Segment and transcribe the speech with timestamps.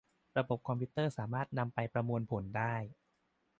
[0.37, 2.75] ระบบคอมพิวเตอร์สามารถนำไปประมวลผลได้